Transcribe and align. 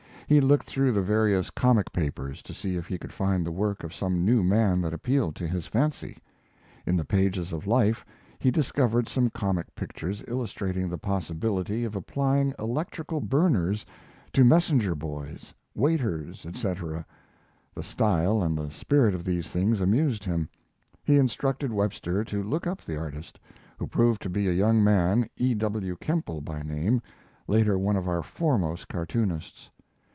He 0.27 0.39
looked 0.39 0.65
through 0.65 0.93
the 0.93 1.01
various 1.01 1.49
comic 1.49 1.91
papers 1.91 2.41
to 2.43 2.53
see 2.53 2.77
if 2.77 2.87
he 2.87 2.97
could 2.97 3.11
find 3.11 3.45
the 3.45 3.51
work 3.51 3.83
of 3.83 3.93
some 3.93 4.23
new 4.23 4.41
man 4.43 4.79
that 4.79 4.93
appealed 4.93 5.35
to 5.35 5.45
his 5.45 5.67
fancy. 5.67 6.19
In 6.85 6.95
the 6.95 7.03
pages 7.03 7.51
of 7.51 7.67
Life 7.67 8.05
he 8.39 8.49
discovered 8.49 9.09
some 9.09 9.29
comic 9.29 9.75
pictures 9.75 10.23
illustrating 10.29 10.87
the 10.87 10.97
possibility 10.97 11.83
of 11.83 11.97
applying 11.97 12.53
electrical 12.57 13.19
burners 13.19 13.85
to 14.31 14.45
messenger 14.45 14.95
boys, 14.95 15.53
waiters, 15.75 16.45
etc. 16.45 17.05
The 17.75 17.83
style 17.83 18.41
and 18.41 18.57
the 18.57 18.71
spirit 18.71 19.13
of 19.13 19.25
these 19.25 19.49
things 19.49 19.81
amused 19.81 20.23
him. 20.23 20.47
He 21.03 21.17
instructed 21.17 21.73
Webster 21.73 22.23
to 22.23 22.41
look 22.41 22.65
up 22.65 22.81
the 22.81 22.95
artist, 22.97 23.37
who 23.77 23.85
proved 23.85 24.21
to 24.21 24.29
be 24.29 24.47
a 24.47 24.53
young 24.53 24.81
man, 24.81 25.29
E. 25.35 25.53
W. 25.55 25.97
Kemble 25.99 26.39
by 26.39 26.61
name, 26.61 27.01
later 27.49 27.77
one 27.77 27.97
of 27.97 28.07
our 28.07 28.23
foremost 28.23 28.87
cartoonists. 28.87 29.69